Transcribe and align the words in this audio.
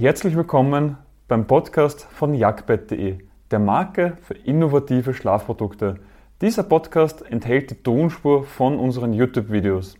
Herzlich 0.00 0.36
willkommen 0.36 0.96
beim 1.26 1.48
Podcast 1.48 2.04
von 2.04 2.32
jagdbett.de, 2.32 3.18
der 3.50 3.58
Marke 3.58 4.16
für 4.22 4.34
innovative 4.34 5.12
Schlafprodukte. 5.12 5.98
Dieser 6.40 6.62
Podcast 6.62 7.28
enthält 7.28 7.72
die 7.72 7.82
Tonspur 7.82 8.44
von 8.44 8.78
unseren 8.78 9.12
YouTube-Videos. 9.12 9.96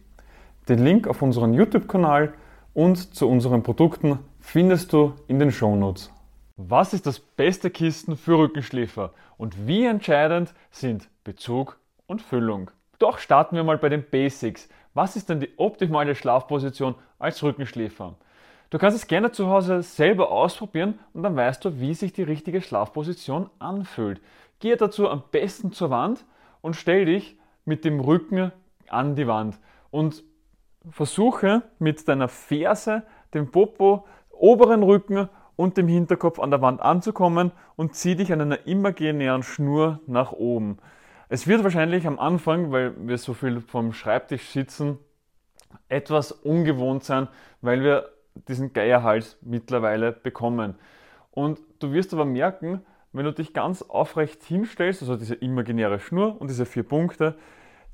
Den 0.68 0.84
Link 0.84 1.08
auf 1.08 1.20
unseren 1.20 1.52
YouTube-Kanal 1.52 2.32
und 2.74 3.12
zu 3.12 3.28
unseren 3.28 3.64
Produkten 3.64 4.20
findest 4.38 4.92
du 4.92 5.14
in 5.26 5.40
den 5.40 5.50
Shownotes. 5.50 6.12
Was 6.56 6.94
ist 6.94 7.04
das 7.04 7.18
beste 7.18 7.68
Kissen 7.68 8.16
für 8.16 8.38
Rückenschläfer 8.38 9.12
und 9.36 9.66
wie 9.66 9.84
entscheidend 9.84 10.54
sind 10.70 11.08
Bezug 11.24 11.80
und 12.06 12.22
Füllung? 12.22 12.70
Doch 13.00 13.18
starten 13.18 13.56
wir 13.56 13.64
mal 13.64 13.78
bei 13.78 13.88
den 13.88 14.04
Basics. 14.08 14.68
Was 14.94 15.16
ist 15.16 15.28
denn 15.28 15.40
die 15.40 15.50
optimale 15.56 16.14
Schlafposition 16.14 16.94
als 17.18 17.42
Rückenschläfer? 17.42 18.14
Du 18.70 18.78
kannst 18.78 18.98
es 18.98 19.06
gerne 19.06 19.32
zu 19.32 19.48
Hause 19.48 19.82
selber 19.82 20.30
ausprobieren 20.30 20.98
und 21.14 21.22
dann 21.22 21.36
weißt 21.36 21.64
du, 21.64 21.80
wie 21.80 21.94
sich 21.94 22.12
die 22.12 22.22
richtige 22.22 22.60
Schlafposition 22.60 23.48
anfühlt. 23.58 24.20
Gehe 24.60 24.76
dazu 24.76 25.08
am 25.08 25.22
besten 25.30 25.72
zur 25.72 25.88
Wand 25.90 26.26
und 26.60 26.76
stell 26.76 27.06
dich 27.06 27.38
mit 27.64 27.84
dem 27.84 28.00
Rücken 28.00 28.52
an 28.88 29.14
die 29.14 29.26
Wand 29.26 29.58
und 29.90 30.22
versuche 30.90 31.62
mit 31.78 32.06
deiner 32.08 32.28
Ferse, 32.28 33.04
dem 33.32 33.50
Popo, 33.50 34.06
oberen 34.30 34.82
Rücken 34.82 35.28
und 35.56 35.76
dem 35.76 35.88
Hinterkopf 35.88 36.38
an 36.38 36.50
der 36.50 36.60
Wand 36.60 36.82
anzukommen 36.82 37.52
und 37.76 37.94
zieh 37.94 38.16
dich 38.16 38.32
an 38.32 38.40
einer 38.40 38.66
imaginären 38.66 39.42
Schnur 39.42 40.00
nach 40.06 40.32
oben. 40.32 40.78
Es 41.30 41.46
wird 41.46 41.64
wahrscheinlich 41.64 42.06
am 42.06 42.18
Anfang, 42.18 42.70
weil 42.70 42.94
wir 43.06 43.18
so 43.18 43.34
viel 43.34 43.60
vom 43.60 43.92
Schreibtisch 43.92 44.48
sitzen, 44.50 44.98
etwas 45.88 46.32
ungewohnt 46.32 47.04
sein, 47.04 47.28
weil 47.60 47.82
wir 47.82 48.10
diesen 48.46 48.72
Geierhals 48.72 49.38
mittlerweile 49.42 50.12
bekommen. 50.12 50.76
Und 51.30 51.60
du 51.78 51.92
wirst 51.92 52.12
aber 52.12 52.24
merken, 52.24 52.82
wenn 53.12 53.24
du 53.24 53.32
dich 53.32 53.52
ganz 53.52 53.82
aufrecht 53.82 54.42
hinstellst, 54.44 55.02
also 55.02 55.16
diese 55.16 55.34
imaginäre 55.34 55.98
Schnur 55.98 56.40
und 56.40 56.48
diese 56.48 56.66
vier 56.66 56.82
Punkte, 56.82 57.36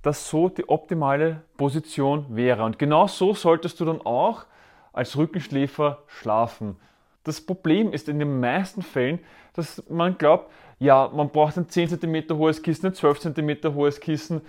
dass 0.02 0.28
so 0.28 0.48
die 0.48 0.68
optimale 0.68 1.42
Position 1.56 2.26
wäre. 2.30 2.64
Und 2.64 2.78
genau 2.78 3.06
so 3.06 3.32
solltest 3.32 3.80
du 3.80 3.84
dann 3.84 4.00
auch 4.02 4.44
als 4.92 5.16
Rückenschläfer 5.16 6.02
schlafen. 6.06 6.76
Das 7.24 7.40
Problem 7.40 7.92
ist 7.92 8.08
in 8.08 8.18
den 8.18 8.38
meisten 8.38 8.82
Fällen, 8.82 9.18
dass 9.54 9.82
man 9.88 10.18
glaubt, 10.18 10.50
ja, 10.78 11.10
man 11.12 11.30
braucht 11.30 11.56
ein 11.56 11.68
10 11.68 12.00
cm 12.00 12.36
hohes 12.36 12.62
Kissen, 12.62 12.86
ein 12.86 12.94
12 12.94 13.20
cm 13.20 13.74
hohes 13.74 14.00
Kissen. 14.00 14.42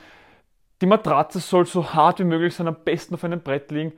Die 0.81 0.86
Matratze 0.86 1.39
soll 1.39 1.66
so 1.66 1.94
hart 1.94 2.19
wie 2.19 2.25
möglich 2.25 2.53
sein, 2.53 2.67
am 2.67 2.75
besten 2.84 3.14
auf 3.14 3.23
einem 3.23 3.41
Brett 3.41 3.72
liegen. 3.72 3.94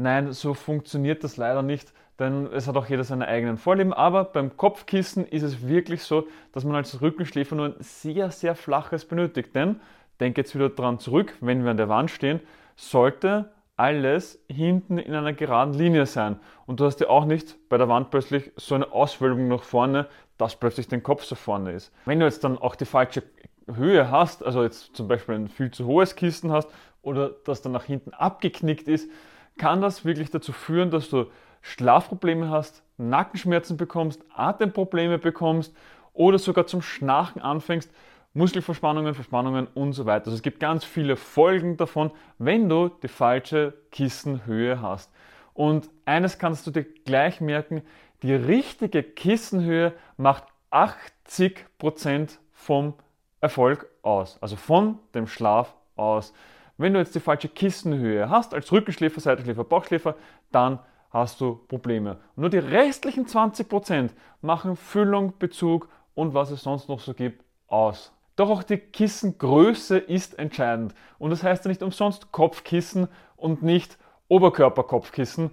Nein, 0.00 0.32
so 0.32 0.54
funktioniert 0.54 1.24
das 1.24 1.38
leider 1.38 1.62
nicht, 1.62 1.92
denn 2.20 2.46
es 2.52 2.68
hat 2.68 2.76
auch 2.76 2.86
jeder 2.86 3.02
seine 3.02 3.26
eigenen 3.26 3.56
Vorlieben. 3.56 3.92
Aber 3.92 4.22
beim 4.22 4.56
Kopfkissen 4.56 5.26
ist 5.26 5.42
es 5.42 5.66
wirklich 5.66 6.04
so, 6.04 6.28
dass 6.52 6.62
man 6.62 6.76
als 6.76 7.00
Rückenschläfer 7.00 7.56
nur 7.56 7.66
ein 7.66 7.74
sehr, 7.80 8.30
sehr 8.30 8.54
flaches 8.54 9.04
benötigt. 9.04 9.56
Denn, 9.56 9.80
denke 10.20 10.40
jetzt 10.40 10.54
wieder 10.54 10.68
dran 10.68 11.00
zurück, 11.00 11.34
wenn 11.40 11.64
wir 11.64 11.72
an 11.72 11.76
der 11.76 11.88
Wand 11.88 12.12
stehen, 12.12 12.38
sollte 12.76 13.50
alles 13.76 14.40
hinten 14.48 14.98
in 14.98 15.16
einer 15.16 15.32
geraden 15.32 15.74
Linie 15.74 16.06
sein. 16.06 16.38
Und 16.66 16.78
du 16.78 16.84
hast 16.84 17.00
ja 17.00 17.08
auch 17.08 17.24
nicht 17.24 17.56
bei 17.68 17.76
der 17.76 17.88
Wand 17.88 18.10
plötzlich 18.10 18.52
so 18.54 18.76
eine 18.76 18.92
Auswölbung 18.92 19.48
nach 19.48 19.64
vorne, 19.64 20.06
dass 20.36 20.54
plötzlich 20.54 20.86
dein 20.86 21.02
Kopf 21.02 21.24
so 21.24 21.34
vorne 21.34 21.72
ist. 21.72 21.92
Wenn 22.04 22.20
du 22.20 22.24
jetzt 22.24 22.44
dann 22.44 22.56
auch 22.56 22.76
die 22.76 22.84
falsche 22.84 23.24
Höhe 23.66 24.12
hast, 24.12 24.44
also 24.44 24.62
jetzt 24.62 24.94
zum 24.94 25.08
Beispiel 25.08 25.34
ein 25.34 25.48
viel 25.48 25.72
zu 25.72 25.86
hohes 25.86 26.14
Kissen 26.14 26.52
hast 26.52 26.68
oder 27.02 27.30
das 27.44 27.62
dann 27.62 27.72
nach 27.72 27.84
hinten 27.84 28.12
abgeknickt 28.12 28.86
ist, 28.86 29.10
kann 29.58 29.80
das 29.80 30.04
wirklich 30.04 30.30
dazu 30.30 30.52
führen, 30.52 30.90
dass 30.90 31.10
du 31.10 31.26
Schlafprobleme 31.60 32.48
hast, 32.48 32.82
Nackenschmerzen 32.96 33.76
bekommst, 33.76 34.24
Atemprobleme 34.34 35.18
bekommst 35.18 35.74
oder 36.12 36.38
sogar 36.38 36.66
zum 36.66 36.82
Schnarchen 36.82 37.42
anfängst, 37.42 37.92
Muskelverspannungen, 38.34 39.14
Verspannungen 39.14 39.66
und 39.74 39.92
so 39.92 40.06
weiter. 40.06 40.26
Also 40.26 40.36
es 40.36 40.42
gibt 40.42 40.60
ganz 40.60 40.84
viele 40.84 41.16
Folgen 41.16 41.76
davon, 41.76 42.10
wenn 42.38 42.68
du 42.68 42.88
die 42.88 43.08
falsche 43.08 43.74
Kissenhöhe 43.90 44.80
hast. 44.80 45.10
Und 45.54 45.90
eines 46.04 46.38
kannst 46.38 46.66
du 46.66 46.70
dir 46.70 46.84
gleich 46.84 47.40
merken, 47.40 47.82
die 48.22 48.34
richtige 48.34 49.02
Kissenhöhe 49.02 49.92
macht 50.16 50.44
80% 50.70 52.38
vom 52.52 52.94
Erfolg 53.40 53.88
aus, 54.02 54.38
also 54.40 54.56
von 54.56 54.98
dem 55.14 55.26
Schlaf 55.26 55.74
aus. 55.96 56.32
Wenn 56.78 56.94
du 56.94 57.00
jetzt 57.00 57.14
die 57.14 57.20
falsche 57.20 57.48
Kissenhöhe 57.48 58.30
hast, 58.30 58.54
als 58.54 58.70
Rückenschläfer, 58.70 59.20
Seitenschläfer, 59.20 59.64
Bauchschläfer, 59.64 60.14
dann 60.52 60.78
hast 61.10 61.40
du 61.40 61.56
Probleme. 61.68 62.18
Und 62.36 62.42
nur 62.42 62.50
die 62.50 62.58
restlichen 62.58 63.26
20% 63.26 64.10
machen 64.40 64.76
Füllung, 64.76 65.34
Bezug 65.38 65.88
und 66.14 66.34
was 66.34 66.52
es 66.52 66.62
sonst 66.62 66.88
noch 66.88 67.00
so 67.00 67.14
gibt 67.14 67.44
aus. 67.66 68.12
Doch 68.36 68.50
auch 68.50 68.62
die 68.62 68.78
Kissengröße 68.78 69.98
ist 69.98 70.38
entscheidend. 70.38 70.94
Und 71.18 71.30
das 71.30 71.42
heißt 71.42 71.64
ja 71.64 71.68
nicht 71.68 71.82
umsonst 71.82 72.30
Kopfkissen 72.30 73.08
und 73.36 73.62
nicht 73.62 73.98
Oberkörperkopfkissen, 74.28 75.50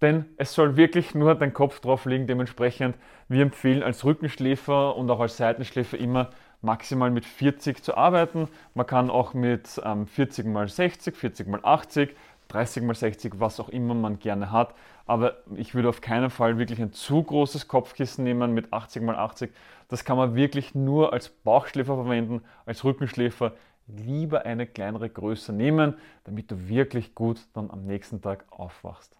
denn 0.00 0.26
es 0.36 0.52
soll 0.52 0.76
wirklich 0.76 1.14
nur 1.14 1.34
dein 1.34 1.52
Kopf 1.52 1.80
drauf 1.80 2.04
liegen. 2.04 2.28
Dementsprechend, 2.28 2.96
wir 3.28 3.42
empfehlen 3.42 3.82
als 3.82 4.04
Rückenschläfer 4.04 4.94
und 4.96 5.10
auch 5.10 5.20
als 5.20 5.36
Seitenschläfer 5.36 5.98
immer 5.98 6.30
maximal 6.62 7.10
mit 7.10 7.24
40 7.24 7.82
zu 7.82 7.96
arbeiten. 7.96 8.48
Man 8.74 8.86
kann 8.86 9.10
auch 9.10 9.34
mit 9.34 9.80
ähm, 9.84 10.06
40 10.06 10.46
x 10.46 10.76
60, 10.76 11.16
40 11.16 11.48
x 11.48 11.64
80, 11.64 12.16
30 12.48 12.82
x 12.84 13.00
60, 13.00 13.34
was 13.38 13.60
auch 13.60 13.68
immer 13.68 13.94
man 13.94 14.18
gerne 14.18 14.52
hat. 14.52 14.74
Aber 15.06 15.38
ich 15.56 15.74
würde 15.74 15.88
auf 15.88 16.00
keinen 16.00 16.30
Fall 16.30 16.58
wirklich 16.58 16.80
ein 16.80 16.92
zu 16.92 17.22
großes 17.22 17.68
Kopfkissen 17.68 18.24
nehmen 18.24 18.52
mit 18.52 18.72
80 18.72 19.02
x 19.02 19.12
80. 19.12 19.50
Das 19.88 20.04
kann 20.04 20.16
man 20.16 20.34
wirklich 20.34 20.74
nur 20.74 21.12
als 21.12 21.28
Bauchschläfer 21.28 21.96
verwenden, 21.96 22.42
als 22.66 22.84
Rückenschläfer 22.84 23.52
lieber 23.86 24.44
eine 24.44 24.66
kleinere 24.66 25.10
Größe 25.10 25.52
nehmen, 25.52 25.94
damit 26.24 26.50
du 26.50 26.68
wirklich 26.68 27.14
gut 27.14 27.40
dann 27.54 27.70
am 27.70 27.86
nächsten 27.86 28.20
Tag 28.20 28.44
aufwachst. 28.50 29.19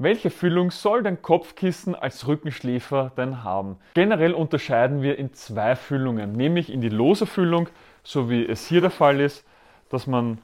Welche 0.00 0.30
Füllung 0.30 0.70
soll 0.70 1.02
dein 1.02 1.22
Kopfkissen 1.22 1.96
als 1.96 2.28
Rückenschläfer 2.28 3.10
denn 3.16 3.42
haben? 3.42 3.78
Generell 3.94 4.32
unterscheiden 4.32 5.02
wir 5.02 5.18
in 5.18 5.32
zwei 5.32 5.74
Füllungen, 5.74 6.34
nämlich 6.34 6.72
in 6.72 6.80
die 6.80 6.88
lose 6.88 7.26
Füllung, 7.26 7.68
so 8.04 8.30
wie 8.30 8.46
es 8.46 8.68
hier 8.68 8.80
der 8.80 8.90
Fall 8.90 9.18
ist, 9.18 9.44
dass 9.88 10.06
man 10.06 10.38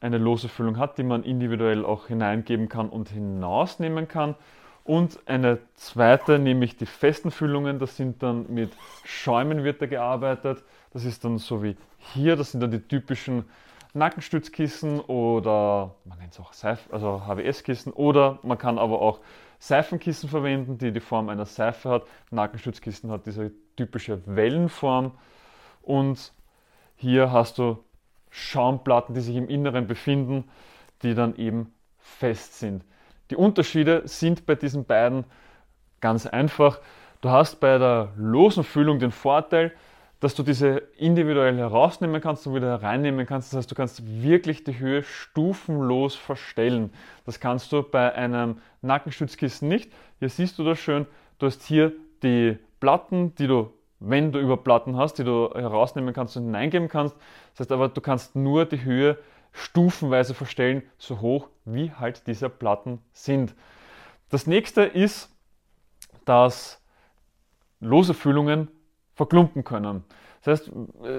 eine 0.00 0.16
lose 0.16 0.48
Füllung 0.48 0.78
hat, 0.78 0.96
die 0.96 1.02
man 1.02 1.22
individuell 1.22 1.84
auch 1.84 2.06
hineingeben 2.06 2.70
kann 2.70 2.88
und 2.88 3.10
hinausnehmen 3.10 4.08
kann. 4.08 4.36
Und 4.84 5.18
eine 5.26 5.58
zweite, 5.74 6.38
nämlich 6.38 6.78
die 6.78 6.86
festen 6.86 7.30
Füllungen, 7.30 7.78
das 7.78 7.98
sind 7.98 8.22
dann 8.22 8.46
mit 8.48 8.72
Schäumen 9.04 9.64
wird 9.64 9.82
da 9.82 9.86
gearbeitet. 9.86 10.64
Das 10.94 11.04
ist 11.04 11.26
dann 11.26 11.36
so 11.36 11.62
wie 11.62 11.76
hier, 11.98 12.36
das 12.36 12.52
sind 12.52 12.62
dann 12.62 12.70
die 12.70 12.80
typischen 12.80 13.44
Nackenstützkissen 13.94 15.00
oder 15.00 15.94
man 16.04 16.18
nennt 16.18 16.32
es 16.32 16.40
auch 16.40 16.52
Seif 16.52 16.88
also 16.92 17.22
HWS-Kissen 17.26 17.92
oder 17.92 18.40
man 18.42 18.58
kann 18.58 18.78
aber 18.78 19.00
auch 19.00 19.20
Seifenkissen 19.60 20.28
verwenden, 20.28 20.78
die 20.78 20.92
die 20.92 21.00
Form 21.00 21.28
einer 21.28 21.46
Seife 21.46 21.88
hat. 21.88 22.02
Nackenstützkissen 22.30 23.10
hat 23.10 23.26
diese 23.26 23.52
typische 23.76 24.20
Wellenform 24.26 25.12
und 25.80 26.32
hier 26.96 27.32
hast 27.32 27.58
du 27.58 27.82
Schaumplatten, 28.30 29.14
die 29.14 29.20
sich 29.20 29.36
im 29.36 29.48
Inneren 29.48 29.86
befinden, 29.86 30.44
die 31.02 31.14
dann 31.14 31.36
eben 31.36 31.72
fest 31.98 32.58
sind. 32.58 32.84
Die 33.30 33.36
Unterschiede 33.36 34.02
sind 34.06 34.44
bei 34.44 34.56
diesen 34.56 34.84
beiden 34.84 35.24
ganz 36.00 36.26
einfach. 36.26 36.80
Du 37.20 37.30
hast 37.30 37.60
bei 37.60 37.78
der 37.78 38.12
losen 38.16 38.64
Füllung 38.64 38.98
den 38.98 39.12
Vorteil, 39.12 39.72
dass 40.20 40.34
du 40.34 40.42
diese 40.42 40.82
individuell 40.96 41.56
herausnehmen 41.56 42.20
kannst 42.20 42.46
und 42.46 42.54
wieder 42.54 42.82
reinnehmen 42.82 43.26
kannst. 43.26 43.52
Das 43.52 43.58
heißt, 43.58 43.70
du 43.70 43.74
kannst 43.74 44.02
wirklich 44.22 44.64
die 44.64 44.78
Höhe 44.78 45.02
stufenlos 45.02 46.14
verstellen. 46.14 46.92
Das 47.26 47.40
kannst 47.40 47.72
du 47.72 47.82
bei 47.82 48.14
einem 48.14 48.58
Nackenstützkissen 48.80 49.68
nicht. 49.68 49.92
Hier 50.18 50.28
siehst 50.28 50.58
du 50.58 50.64
das 50.64 50.78
schön. 50.78 51.06
Du 51.38 51.46
hast 51.46 51.62
hier 51.64 51.92
die 52.22 52.58
Platten, 52.80 53.34
die 53.34 53.46
du, 53.46 53.72
wenn 54.00 54.32
du 54.32 54.38
über 54.38 54.56
Platten 54.56 54.96
hast, 54.96 55.14
die 55.14 55.24
du 55.24 55.50
herausnehmen 55.54 56.14
kannst 56.14 56.36
und 56.36 56.44
hineingeben 56.44 56.88
kannst. 56.88 57.16
Das 57.52 57.60
heißt 57.60 57.72
aber, 57.72 57.88
du 57.88 58.00
kannst 58.00 58.34
nur 58.34 58.64
die 58.64 58.82
Höhe 58.82 59.18
stufenweise 59.52 60.34
verstellen, 60.34 60.82
so 60.98 61.20
hoch 61.20 61.48
wie 61.64 61.92
halt 61.92 62.26
diese 62.26 62.48
Platten 62.48 63.00
sind. 63.12 63.54
Das 64.30 64.46
nächste 64.46 64.82
ist, 64.82 65.30
dass 66.24 66.82
lose 67.80 68.14
Füllungen 68.14 68.68
verklumpen 69.14 69.64
können. 69.64 70.04
Das 70.44 70.60
heißt, 70.60 70.72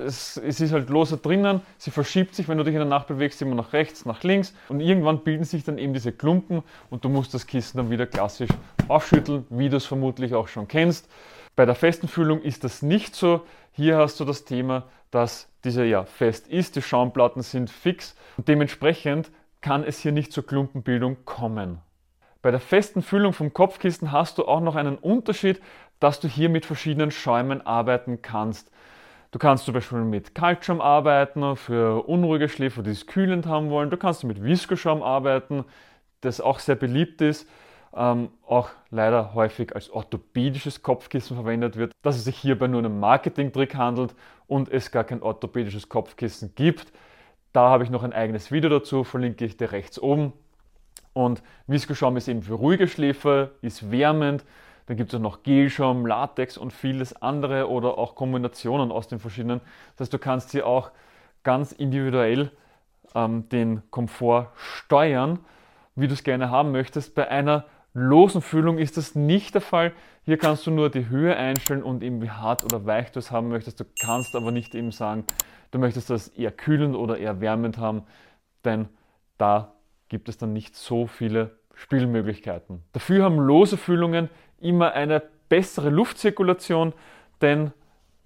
es, 0.06 0.38
ist 0.38 0.72
halt 0.72 0.90
loser 0.90 1.18
drinnen, 1.18 1.62
sie 1.80 1.90
verschiebt 1.90 2.36
sich, 2.36 2.48
wenn 2.48 2.60
du 2.60 2.64
dich 2.64 2.76
in 2.76 2.80
der 2.80 2.88
Nacht 2.88 3.08
bewegst, 3.08 3.42
immer 3.42 3.56
nach 3.56 3.74
rechts, 3.74 4.06
nach 4.06 4.22
links 4.22 4.54
und 4.70 4.82
irgendwann 4.82 5.24
bilden 5.24 5.46
sich 5.46 5.64
dann 5.64 5.80
eben 5.80 5.94
diese 5.94 6.12
Klumpen 6.12 6.62
und 6.92 7.04
du 7.04 7.10
musst 7.10 7.34
das 7.34 7.48
Kissen 7.48 7.78
dann 7.78 7.90
wieder 7.90 8.06
klassisch 8.06 8.50
aufschütteln, 8.88 9.46
wie 9.50 9.70
du 9.70 9.78
es 9.78 9.86
vermutlich 9.86 10.36
auch 10.36 10.48
schon 10.48 10.68
kennst. 10.68 11.10
Bei 11.56 11.66
der 11.66 11.74
festen 11.74 12.08
Füllung 12.08 12.42
ist 12.42 12.64
das 12.64 12.84
nicht 12.84 13.16
so. 13.16 13.42
Hier 13.72 13.98
hast 13.98 14.20
du 14.20 14.26
das 14.26 14.46
Thema, 14.46 14.84
dass 15.10 15.50
diese 15.64 15.86
ja 15.86 16.04
fest 16.04 16.48
ist, 16.48 16.76
die 16.76 16.82
Schaumplatten 16.84 17.42
sind 17.42 17.72
fix 17.72 18.16
und 18.38 18.48
dementsprechend 18.48 19.32
kann 19.62 19.84
es 19.84 20.00
hier 20.00 20.12
nicht 20.12 20.34
zur 20.34 20.46
Klumpenbildung 20.46 21.26
kommen. 21.26 21.80
Bei 22.46 22.52
der 22.52 22.60
festen 22.60 23.02
Füllung 23.02 23.34
vom 23.34 23.54
Kopfkissen 23.54 24.12
hast 24.12 24.38
du 24.38 24.46
auch 24.46 24.62
noch 24.62 24.76
einen 24.76 25.00
Unterschied, 25.00 25.60
dass 26.00 26.20
du 26.20 26.28
hier 26.28 26.50
mit 26.50 26.66
verschiedenen 26.66 27.12
Schäumen 27.12 27.66
arbeiten 27.66 28.22
kannst. 28.22 28.72
Du 29.32 29.40
kannst 29.40 29.66
zum 29.66 29.74
Beispiel 29.74 30.00
mit 30.00 30.34
Kaltschaum 30.34 30.80
arbeiten 30.80 31.56
für 31.58 32.08
unruhige 32.08 32.48
Schläfer, 32.48 32.84
die 32.84 32.92
es 32.92 33.06
kühlend 33.06 33.46
haben 33.48 33.70
wollen. 33.70 33.90
Du 33.90 33.98
kannst 33.98 34.24
mit 34.24 34.44
Viskoschaum 34.44 35.04
arbeiten, 35.04 35.66
das 36.22 36.40
auch 36.40 36.60
sehr 36.60 36.76
beliebt 36.76 37.22
ist, 37.22 37.48
ähm, 37.94 38.30
auch 38.48 38.70
leider 38.92 39.34
häufig 39.34 39.76
als 39.76 39.90
orthopädisches 39.90 40.84
Kopfkissen 40.84 41.36
verwendet 41.36 41.76
wird, 41.76 41.92
dass 42.02 42.16
es 42.16 42.24
sich 42.24 42.38
hierbei 42.38 42.68
nur 42.68 42.80
um 42.80 42.86
einen 42.86 43.00
Marketingtrick 43.00 43.76
handelt 43.76 44.16
und 44.48 44.70
es 44.70 44.92
gar 44.92 45.04
kein 45.04 45.22
orthopädisches 45.22 45.90
Kopfkissen 45.90 46.54
gibt. 46.56 46.94
Da 47.52 47.70
habe 47.70 47.84
ich 47.84 47.90
noch 47.90 48.04
ein 48.04 48.14
eigenes 48.14 48.52
Video 48.52 48.70
dazu, 48.70 49.04
verlinke 49.04 49.46
ich 49.46 49.58
dir 49.58 49.72
rechts 49.72 50.00
oben. 50.00 50.34
Und 51.14 51.42
Viskoschaum 51.68 52.18
ist 52.18 52.28
eben 52.28 52.42
für 52.42 52.56
ruhige 52.56 52.88
Schläfer, 52.90 53.52
ist 53.62 53.92
wärmend. 53.92 54.44
Dann 54.88 54.98
gibt 54.98 55.14
es 55.14 55.18
auch 55.18 55.24
noch 55.24 55.44
Gelschaum, 55.44 56.06
Latex 56.06 56.58
und 56.58 56.72
vieles 56.72 57.20
andere 57.22 57.70
oder 57.70 57.98
auch 57.98 58.16
Kombinationen 58.16 58.92
aus 58.92 59.08
den 59.08 59.20
verschiedenen. 59.20 59.62
Das 59.96 60.06
heißt, 60.06 60.14
du 60.14 60.20
kannst 60.20 60.52
hier 60.52 60.68
auch 60.68 60.92
ganz 61.44 61.72
individuell 61.72 62.52
ähm, 63.16 63.50
den 63.50 63.82
Komfort 63.90 64.52
steuern, 64.56 65.40
wie 65.96 66.08
du 66.08 66.14
es 66.14 66.24
gerne 66.24 66.52
haben 66.52 66.72
möchtest. 66.72 67.16
Bei 67.16 67.28
einer 67.30 67.66
losen 67.94 68.42
Füllung 68.42 68.78
ist 68.78 68.98
das 68.98 69.16
nicht 69.16 69.56
der 69.56 69.62
Fall. 69.62 69.94
Hier 70.24 70.38
kannst 70.38 70.68
du 70.68 70.72
nur 70.72 70.90
die 70.90 71.08
Höhe 71.08 71.36
einstellen 71.36 71.82
und 71.82 72.04
eben 72.04 72.22
wie 72.22 72.30
hart 72.30 72.64
oder 72.64 72.86
weich 72.86 73.12
du 73.12 73.20
es 73.20 73.32
haben 73.32 73.50
möchtest. 73.50 73.80
Du 73.80 73.86
kannst 74.00 74.36
aber 74.36 74.52
nicht 74.52 74.76
eben 74.76 74.92
sagen, 74.92 75.24
du 75.72 75.80
möchtest 75.80 76.10
das 76.10 76.28
eher 76.28 76.52
kühlend 76.52 76.96
oder 76.96 77.18
eher 77.18 77.42
wärmend 77.42 77.78
haben, 77.78 78.04
denn 78.66 78.90
da 79.38 79.74
gibt 80.10 80.30
es 80.30 80.38
dann 80.38 80.54
nicht 80.54 80.76
so 80.76 81.08
viele 81.08 81.58
Spielmöglichkeiten. 81.74 82.84
Dafür 82.94 83.24
haben 83.24 83.38
lose 83.38 83.78
Füllungen 83.78 84.30
immer 84.60 84.94
eine 84.94 85.22
bessere 85.50 85.90
Luftzirkulation, 85.90 86.94
denn 87.42 87.72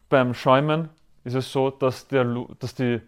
beim 0.10 0.34
Schäumen 0.34 0.90
ist 1.24 1.36
es 1.36 1.52
so, 1.52 1.70
dass, 1.70 2.08
der, 2.08 2.26
dass 2.60 2.76
die 2.76 3.02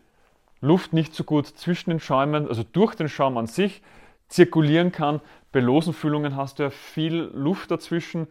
Luft 0.59 0.93
nicht 0.93 1.13
so 1.15 1.23
gut 1.23 1.47
zwischen 1.47 1.89
den 1.89 1.99
Schäumen, 1.99 2.47
also 2.47 2.63
durch 2.63 2.95
den 2.95 3.09
Schaum 3.09 3.37
an 3.37 3.47
sich, 3.47 3.81
zirkulieren 4.27 4.91
kann. 4.91 5.21
Bei 5.51 5.59
losen 5.59 5.93
Füllungen 5.93 6.35
hast 6.35 6.59
du 6.59 6.63
ja 6.63 6.69
viel 6.69 7.29
Luft 7.33 7.71
dazwischen 7.71 8.27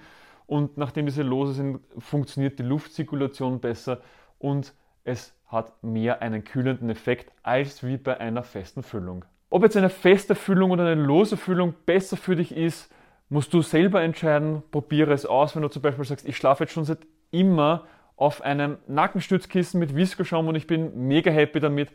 und 0.46 0.78
nachdem 0.78 1.06
diese 1.06 1.22
lose 1.22 1.52
sind, 1.52 1.80
funktioniert 1.98 2.58
die 2.58 2.62
Luftzirkulation 2.62 3.60
besser 3.60 4.00
und 4.38 4.72
es 5.04 5.34
hat 5.46 5.82
mehr 5.82 6.22
einen 6.22 6.44
kühlenden 6.44 6.90
Effekt 6.90 7.32
als 7.42 7.84
wie 7.84 7.96
bei 7.96 8.18
einer 8.18 8.42
festen 8.42 8.82
Füllung. 8.82 9.24
Ob 9.50 9.64
jetzt 9.64 9.76
eine 9.76 9.90
feste 9.90 10.34
Füllung 10.34 10.70
oder 10.70 10.86
eine 10.86 11.02
lose 11.02 11.36
Füllung 11.36 11.74
besser 11.84 12.16
für 12.16 12.36
dich 12.36 12.56
ist, 12.56 12.92
musst 13.30 13.54
du 13.54 13.62
selber 13.62 14.02
entscheiden. 14.02 14.62
Probiere 14.70 15.12
es 15.12 15.24
aus, 15.24 15.56
wenn 15.56 15.62
du 15.62 15.68
zum 15.68 15.80
Beispiel 15.80 16.04
sagst, 16.04 16.28
ich 16.28 16.36
schlafe 16.36 16.64
jetzt 16.64 16.72
schon 16.72 16.84
seit 16.84 16.98
immer 17.30 17.86
auf 18.16 18.42
einem 18.42 18.76
Nackenstützkissen 18.86 19.80
mit 19.80 19.96
Viskoschaum 19.96 20.48
und 20.48 20.54
ich 20.54 20.66
bin 20.66 21.08
mega 21.08 21.30
happy 21.30 21.60
damit. 21.60 21.90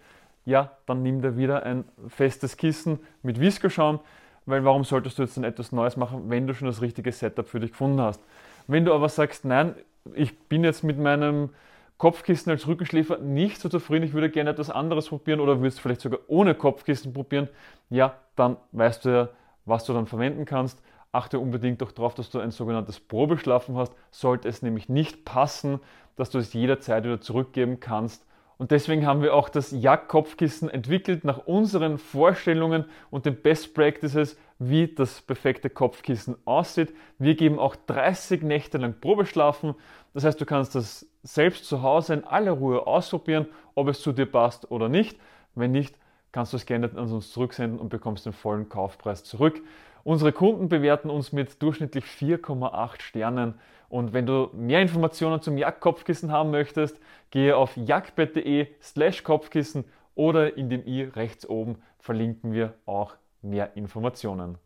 Ja, 0.46 0.72
dann 0.88 1.04
nimm 1.04 1.22
dir 1.22 1.38
wieder 1.38 1.64
ein 1.64 1.86
festes 2.08 2.58
Kissen 2.58 3.00
mit 3.22 3.40
Viskoschaum, 3.40 4.00
weil 4.46 4.64
warum 4.64 4.84
solltest 4.84 5.20
du 5.20 5.24
jetzt 5.24 5.38
dann 5.38 5.44
etwas 5.44 5.72
Neues 5.72 5.98
machen, 5.98 6.30
wenn 6.30 6.48
du 6.48 6.54
schon 6.54 6.68
das 6.68 6.82
richtige 6.82 7.12
Setup 7.12 7.48
für 7.48 7.60
dich 7.60 7.72
gefunden 7.72 8.02
hast? 8.02 8.24
Wenn 8.68 8.86
du 8.86 8.94
aber 8.94 9.10
sagst, 9.10 9.46
nein, 9.46 9.76
ich 10.14 10.38
bin 10.48 10.64
jetzt 10.64 10.84
mit 10.84 10.98
meinem 10.98 11.50
Kopfkissen 11.98 12.52
als 12.52 12.68
Rückenschläfer 12.68 13.20
nicht 13.20 13.60
so 13.60 13.70
zufrieden, 13.70 14.06
ich 14.06 14.14
würde 14.14 14.30
gerne 14.30 14.50
etwas 14.52 14.70
anderes 14.70 15.10
probieren 15.10 15.40
oder 15.40 15.62
willst 15.62 15.80
vielleicht 15.80 16.02
sogar 16.02 16.20
ohne 16.28 16.54
Kopfkissen 16.54 17.14
probieren, 17.14 17.50
ja, 17.90 18.16
dann 18.36 18.58
weißt 18.72 19.06
du 19.06 19.10
ja, 19.10 19.30
was 19.66 19.86
du 19.86 19.94
dann 19.94 20.06
verwenden 20.06 20.46
kannst. 20.46 20.82
Achte 21.16 21.40
unbedingt 21.40 21.82
auch 21.82 21.92
darauf, 21.92 22.14
dass 22.14 22.30
du 22.30 22.40
ein 22.40 22.52
sogenanntes 22.52 23.00
Probeschlafen 23.00 23.78
hast. 23.78 23.94
Sollte 24.12 24.48
es 24.50 24.62
nämlich 24.62 24.90
nicht 24.90 25.26
passen, 25.26 25.80
dass 26.16 26.30
du 26.30 26.38
es 26.38 26.54
jederzeit 26.54 27.04
wieder 27.04 27.22
zurückgeben 27.22 27.80
kannst. 27.80 28.26
Und 28.58 28.72
deswegen 28.72 29.06
haben 29.06 29.22
wir 29.22 29.34
auch 29.34 29.50
das 29.50 29.72
Jack-Kopfkissen 29.72 30.70
entwickelt 30.70 31.26
nach 31.26 31.40
unseren 31.40 31.98
Vorstellungen 31.98 32.86
und 33.10 33.26
den 33.26 33.42
Best 33.42 33.74
Practices, 33.74 34.38
wie 34.60 34.88
das 34.88 35.22
perfekte 35.22 35.70
Kopfkissen 35.70 36.38
aussieht. 36.46 36.94
Wir 37.20 37.36
geben 37.36 37.60
auch 37.60 37.76
30 37.76 38.44
Nächte 38.44 38.78
lang 38.78 39.00
Probeschlafen. 39.02 39.76
Das 40.14 40.24
heißt, 40.24 40.40
du 40.40 40.46
kannst 40.46 40.76
das 40.76 41.06
selbst 41.24 41.66
zu 41.66 41.82
Hause 41.82 42.14
in 42.14 42.24
aller 42.24 42.52
Ruhe 42.52 42.88
ausprobieren, 42.88 43.48
ob 43.74 43.90
es 43.90 44.00
zu 44.00 44.14
dir 44.14 44.26
passt 44.26 44.72
oder 44.72 44.88
nicht. 44.88 45.20
Wenn 45.56 45.72
nicht, 45.72 45.98
kannst 46.36 46.52
du 46.52 46.58
es 46.58 46.66
gerne 46.66 46.92
an 46.98 47.14
uns 47.14 47.32
zurücksenden 47.32 47.80
und 47.80 47.88
bekommst 47.88 48.26
den 48.26 48.34
vollen 48.34 48.68
Kaufpreis 48.68 49.24
zurück. 49.24 49.62
Unsere 50.04 50.34
Kunden 50.34 50.68
bewerten 50.68 51.10
uns 51.10 51.32
mit 51.32 51.62
durchschnittlich 51.62 52.04
4,8 52.04 53.02
Sternen. 53.02 53.54
Und 53.88 54.12
wenn 54.12 54.26
du 54.26 54.50
mehr 54.52 54.82
Informationen 54.82 55.42
zum 55.42 55.58
Jagdkopfkissen 55.58 56.34
haben 56.34 56.52
möchtest, 56.52 57.00
gehe 57.32 57.56
auf 57.56 57.78
jagdbett.de 57.78 58.68
slash 58.82 59.24
Kopfkissen 59.24 59.86
oder 60.14 60.58
in 60.58 60.70
dem 60.70 60.86
i 60.86 61.04
rechts 61.04 61.48
oben 61.48 61.78
verlinken 62.00 62.52
wir 62.52 62.74
auch 62.86 63.16
mehr 63.42 63.78
Informationen. 63.78 64.58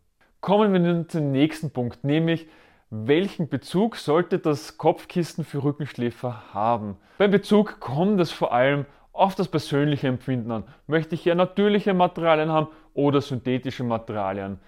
Kommen 0.41 0.73
wir 0.73 0.79
nun 0.79 1.07
zum 1.07 1.31
nächsten 1.31 1.69
Punkt, 1.69 2.03
nämlich 2.03 2.47
welchen 2.89 3.47
Bezug 3.47 3.97
sollte 3.97 4.39
das 4.39 4.79
Kopfkissen 4.79 5.45
für 5.45 5.63
Rückenschläfer 5.63 6.51
haben? 6.51 6.97
Beim 7.19 7.29
Bezug 7.29 7.79
kommt 7.79 8.19
es 8.19 8.31
vor 8.31 8.53
allem 8.53 8.87
auf 9.19 9.35
das 9.35 9.49
persönliche 9.49 10.07
Empfinden 10.07 10.51
an. 10.51 10.63
Möchte 10.87 11.15
ich 11.15 11.25
ja 11.25 11.35
natürliche 11.35 11.93
Materialien 11.93 12.49
haben 12.49 12.67
oder 12.93 13.19
synthetische 13.21 13.83
Materialien? 13.83 14.59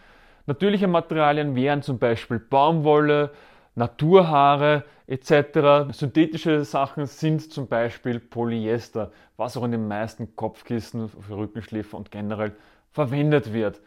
Natürliche 0.45 0.88
Materialien 0.88 1.56
wären 1.56 1.81
zum 1.81 2.00
Beispiel 2.00 2.39
Baumwolle, 2.39 3.31
Naturhaare 3.75 4.83
etc. 5.07 5.94
Synthetische 5.94 6.65
Sachen 6.65 7.06
sind 7.06 7.53
zum 7.53 7.68
Beispiel 7.68 8.19
Polyester, 8.19 9.12
was 9.38 9.56
auch 9.56 9.63
in 9.63 9.71
den 9.71 9.88
meisten 9.88 10.36
Kopfkissen 10.36 11.07
für 11.07 11.38
Rückenschläfer 11.38 11.95
und 11.95 12.12
generell 12.12 12.53
verwendet 12.92 13.53
wird. 13.53 13.80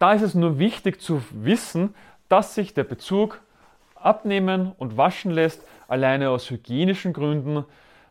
Da 0.00 0.12
ist 0.12 0.22
es 0.22 0.34
nur 0.34 0.58
wichtig 0.58 1.00
zu 1.00 1.22
wissen, 1.30 1.94
dass 2.28 2.56
sich 2.56 2.74
der 2.74 2.84
Bezug 2.84 3.40
abnehmen 3.94 4.72
und 4.76 4.96
waschen 4.96 5.30
lässt, 5.30 5.62
alleine 5.86 6.30
aus 6.30 6.50
hygienischen 6.50 7.12
Gründen. 7.12 7.64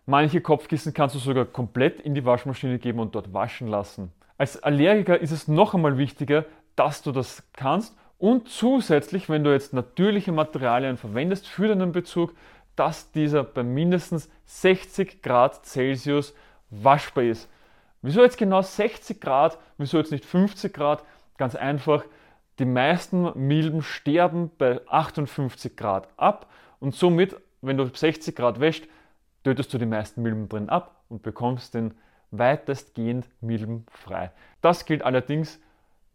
Manche 0.05 0.41
Kopfkissen 0.41 0.94
kannst 0.94 1.15
du 1.15 1.19
sogar 1.19 1.45
komplett 1.45 2.01
in 2.01 2.13
die 2.13 2.25
Waschmaschine 2.25 2.77
geben 2.77 3.00
und 3.00 3.15
dort 3.15 3.33
waschen 3.33 3.67
lassen. 3.67 4.11
Als 4.38 4.61
Allergiker 4.61 5.19
ist 5.19 5.31
es 5.31 5.47
noch 5.47 5.73
einmal 5.73 5.97
wichtiger, 5.97 6.45
dass 6.75 7.01
du 7.01 7.11
das 7.11 7.44
kannst 7.53 7.95
und 8.17 8.50
zusätzlich, 8.50 9.29
wenn 9.29 9.44
du 9.44 9.51
jetzt 9.51 9.73
natürliche 9.73 10.31
Materialien 10.31 10.97
verwendest 10.97 11.47
für 11.47 11.67
deinen 11.67 11.91
Bezug, 11.91 12.33
dass 12.75 13.11
dieser 13.11 13.44
bei 13.44 13.63
mindestens 13.63 14.30
60 14.45 15.21
Grad 15.21 15.66
Celsius 15.66 16.33
waschbar 16.69 17.25
ist. 17.25 17.49
Wieso 18.01 18.21
jetzt 18.21 18.37
genau 18.37 18.61
60 18.61 19.21
Grad? 19.21 19.57
Wieso 19.78 19.97
jetzt 19.97 20.11
nicht 20.11 20.25
50 20.25 20.73
Grad? 20.73 21.04
Ganz 21.37 21.56
einfach, 21.56 22.04
die 22.59 22.66
meisten 22.66 23.31
Milben 23.35 23.81
sterben 23.81 24.51
bei 24.57 24.81
58 24.87 25.78
Grad 25.78 26.07
ab 26.18 26.49
und 26.80 26.94
somit, 26.94 27.35
wenn 27.61 27.78
du 27.78 27.85
60 27.85 28.35
Grad 28.35 28.59
wäscht, 28.59 28.87
tötest 29.44 29.73
du 29.73 29.78
die 29.78 29.85
meisten 29.85 30.21
Milben 30.21 30.50
drin 30.50 30.69
ab 30.69 31.04
und 31.09 31.21
bekommst 31.21 31.73
den 31.73 31.94
weitestgehend 32.31 33.30
milbenfrei. 33.42 34.31
Das 34.62 34.85
gilt 34.85 35.04
allerdings 35.04 35.59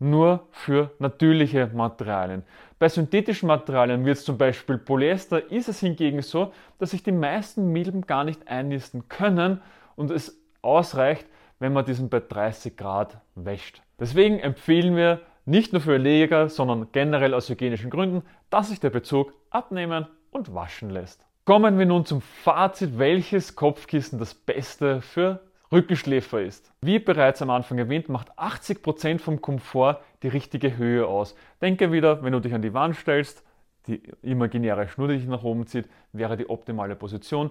nur 0.00 0.46
für 0.50 0.92
natürliche 0.98 1.70
Materialien. 1.72 2.44
Bei 2.78 2.88
synthetischen 2.88 3.48
Materialien, 3.48 4.04
wie 4.04 4.10
jetzt 4.10 4.26
zum 4.26 4.38
Beispiel 4.38 4.78
Polyester, 4.78 5.50
ist 5.50 5.68
es 5.68 5.80
hingegen 5.80 6.22
so, 6.22 6.52
dass 6.78 6.90
sich 6.90 7.02
die 7.02 7.12
meisten 7.12 7.72
Milben 7.72 8.02
gar 8.02 8.24
nicht 8.24 8.46
einnisten 8.48 9.08
können 9.08 9.60
und 9.96 10.10
es 10.10 10.40
ausreicht, 10.62 11.26
wenn 11.58 11.72
man 11.72 11.84
diesen 11.84 12.08
bei 12.08 12.20
30 12.20 12.76
Grad 12.76 13.20
wäscht. 13.34 13.82
Deswegen 13.98 14.38
empfehlen 14.38 14.94
wir 14.94 15.20
nicht 15.44 15.72
nur 15.72 15.82
für 15.82 15.96
Leger, 15.96 16.48
sondern 16.48 16.92
generell 16.92 17.34
aus 17.34 17.48
hygienischen 17.48 17.90
Gründen, 17.90 18.22
dass 18.50 18.68
sich 18.68 18.80
der 18.80 18.90
Bezug 18.90 19.32
abnehmen 19.50 20.06
und 20.30 20.54
waschen 20.54 20.90
lässt. 20.90 21.27
Kommen 21.48 21.78
wir 21.78 21.86
nun 21.86 22.04
zum 22.04 22.20
Fazit, 22.20 22.98
welches 22.98 23.56
Kopfkissen 23.56 24.18
das 24.18 24.34
Beste 24.34 25.00
für 25.00 25.40
Rückenschläfer 25.72 26.42
ist. 26.42 26.70
Wie 26.82 26.98
bereits 26.98 27.40
am 27.40 27.48
Anfang 27.48 27.78
erwähnt, 27.78 28.10
macht 28.10 28.30
80% 28.38 29.18
vom 29.18 29.40
Komfort 29.40 30.02
die 30.22 30.28
richtige 30.28 30.76
Höhe 30.76 31.06
aus. 31.06 31.34
Denke 31.62 31.90
wieder, 31.90 32.22
wenn 32.22 32.34
du 32.34 32.40
dich 32.40 32.52
an 32.52 32.60
die 32.60 32.74
Wand 32.74 32.96
stellst, 32.96 33.42
die 33.86 34.02
imaginäre 34.20 34.88
Schnur, 34.88 35.08
die 35.08 35.16
dich 35.16 35.26
nach 35.26 35.42
oben 35.42 35.66
zieht, 35.66 35.88
wäre 36.12 36.36
die 36.36 36.50
optimale 36.50 36.96
Position. 36.96 37.50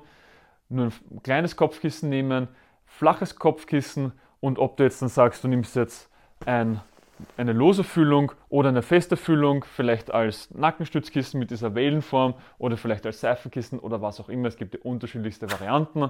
Nur 0.70 0.92
ein 1.10 1.24
kleines 1.24 1.56
Kopfkissen 1.56 2.08
nehmen, 2.10 2.50
flaches 2.86 3.38
Kopfkissen 3.38 4.12
und 4.40 4.60
ob 4.60 4.78
du 4.78 4.84
jetzt 4.84 5.02
dann 5.02 5.10
sagst, 5.10 5.44
du 5.44 5.48
nimmst 5.48 5.76
jetzt 5.76 6.08
ein, 6.46 6.82
eine 7.36 7.54
lose 7.54 7.84
Füllung 7.84 8.32
oder 8.50 8.70
eine 8.70 8.82
feste 8.82 9.18
Füllung, 9.18 9.66
vielleicht 9.66 10.12
als 10.12 10.52
Nackenstützkissen 10.54 11.40
mit 11.40 11.52
dieser 11.52 11.76
Wellenform 11.76 12.36
oder 12.58 12.78
vielleicht 12.78 13.06
als 13.06 13.22
Seifenkissen 13.22 13.80
oder 13.80 14.02
was 14.02 14.20
auch 14.20 14.30
immer. 14.30 14.48
Es 14.48 14.58
gibt 14.58 14.74
ja 14.74 14.80
unterschiedlichste 14.84 15.52
Varianten. 15.52 16.10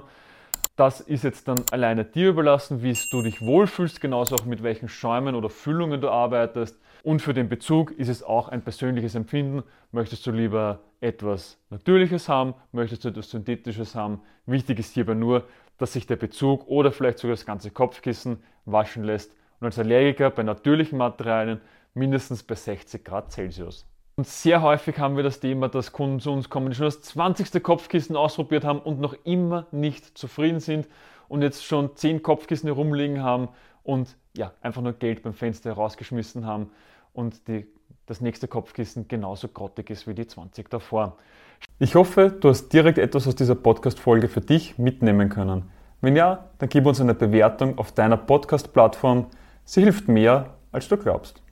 Das 0.76 1.00
ist 1.00 1.24
jetzt 1.24 1.48
dann 1.48 1.58
alleine 1.72 2.04
dir 2.04 2.30
überlassen, 2.30 2.82
wie 2.82 2.96
du 3.10 3.22
dich 3.22 3.42
wohlfühlst, 3.42 4.00
genauso 4.00 4.36
auch 4.36 4.44
mit 4.44 4.62
welchen 4.62 4.88
Schäumen 4.88 5.34
oder 5.34 5.50
Füllungen 5.50 6.00
du 6.00 6.08
arbeitest. 6.08 6.78
Und 7.02 7.22
für 7.22 7.34
den 7.34 7.48
Bezug 7.48 7.92
ist 7.92 8.08
es 8.08 8.22
auch 8.22 8.48
ein 8.48 8.62
persönliches 8.62 9.14
Empfinden. 9.14 9.62
Möchtest 9.92 10.26
du 10.26 10.30
lieber 10.30 10.80
etwas 11.00 11.58
Natürliches 11.70 12.28
haben? 12.28 12.54
Möchtest 12.72 13.04
du 13.04 13.08
etwas 13.08 13.30
Synthetisches 13.30 13.94
haben? 13.94 14.20
Wichtig 14.46 14.78
ist 14.78 14.94
hierbei 14.94 15.14
nur, 15.14 15.44
dass 15.78 15.92
sich 15.92 16.06
der 16.06 16.16
Bezug 16.16 16.68
oder 16.68 16.92
vielleicht 16.92 17.18
sogar 17.18 17.36
das 17.36 17.46
ganze 17.46 17.70
Kopfkissen 17.70 18.42
waschen 18.64 19.04
lässt 19.04 19.32
und 19.60 19.66
als 19.66 19.78
Allergiker 19.78 20.30
bei 20.30 20.42
natürlichen 20.42 20.98
Materialien 20.98 21.60
mindestens 21.94 22.42
bei 22.42 22.54
60 22.54 23.04
Grad 23.04 23.32
Celsius. 23.32 23.86
Und 24.16 24.26
sehr 24.26 24.62
häufig 24.62 24.98
haben 24.98 25.16
wir 25.16 25.22
das 25.22 25.38
Thema, 25.38 25.68
dass 25.68 25.92
Kunden 25.92 26.18
zu 26.20 26.32
uns 26.32 26.50
kommen, 26.50 26.70
die 26.70 26.74
schon 26.74 26.86
das 26.86 27.02
20. 27.02 27.62
Kopfkissen 27.62 28.16
ausprobiert 28.16 28.64
haben 28.64 28.80
und 28.80 29.00
noch 29.00 29.14
immer 29.24 29.66
nicht 29.70 30.18
zufrieden 30.18 30.60
sind 30.60 30.88
und 31.28 31.42
jetzt 31.42 31.64
schon 31.64 31.94
10 31.94 32.22
Kopfkissen 32.22 32.66
herumliegen 32.66 33.22
haben 33.22 33.48
und 33.84 34.16
ja, 34.36 34.52
einfach 34.60 34.82
nur 34.82 34.92
Geld 34.92 35.22
beim 35.22 35.34
Fenster 35.34 35.70
herausgeschmissen 35.70 36.46
haben 36.46 36.70
und 37.12 37.46
die, 37.46 37.66
das 38.06 38.20
nächste 38.20 38.48
Kopfkissen 38.48 39.06
genauso 39.06 39.48
grottig 39.48 39.90
ist 39.90 40.06
wie 40.08 40.14
die 40.14 40.26
20 40.26 40.68
davor. 40.68 41.16
Ich 41.78 41.94
hoffe, 41.94 42.30
du 42.30 42.48
hast 42.48 42.70
direkt 42.70 42.98
etwas 42.98 43.26
aus 43.26 43.36
dieser 43.36 43.54
Podcast-Folge 43.54 44.28
für 44.28 44.40
dich 44.40 44.78
mitnehmen 44.78 45.28
können. 45.28 45.70
Wenn 46.00 46.16
ja, 46.16 46.46
dann 46.58 46.68
gib 46.68 46.86
uns 46.86 47.00
eine 47.00 47.14
Bewertung 47.14 47.78
auf 47.78 47.92
deiner 47.92 48.16
Podcast-Plattform. 48.16 49.26
Sie 49.70 49.82
hilft 49.82 50.08
mehr, 50.08 50.54
als 50.72 50.88
du 50.88 50.96
glaubst. 50.96 51.42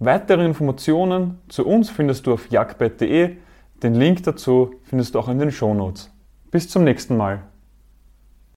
Weitere 0.00 0.44
Informationen 0.44 1.38
zu 1.46 1.64
uns 1.64 1.90
findest 1.90 2.26
du 2.26 2.32
auf 2.32 2.50
jagdbett.de. 2.50 3.36
Den 3.84 3.94
Link 3.94 4.24
dazu 4.24 4.74
findest 4.82 5.14
du 5.14 5.20
auch 5.20 5.28
in 5.28 5.38
den 5.38 5.52
Shownotes. 5.52 6.10
Bis 6.50 6.68
zum 6.68 6.82
nächsten 6.82 7.16
Mal. 7.16 7.44